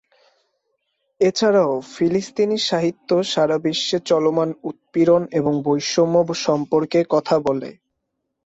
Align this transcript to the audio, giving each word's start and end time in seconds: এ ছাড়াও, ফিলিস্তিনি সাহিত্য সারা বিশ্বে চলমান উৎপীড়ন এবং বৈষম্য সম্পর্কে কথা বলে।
এ 1.21 1.29
ছাড়াও, 1.31 1.73
ফিলিস্তিনি 1.93 2.57
সাহিত্য 2.69 3.09
সারা 3.25 3.57
বিশ্বে 3.57 3.97
চলমান 4.05 4.49
উৎপীড়ন 4.63 5.21
এবং 5.31 5.53
বৈষম্য 5.65 6.15
সম্পর্কে 6.45 6.99
কথা 7.09 7.35
বলে। 7.39 7.69